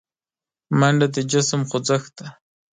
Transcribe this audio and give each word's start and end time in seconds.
منډه 0.79 1.07
د 1.15 1.17
جسم 1.31 1.61
خوځښت 1.69 2.11
دی 2.19 2.27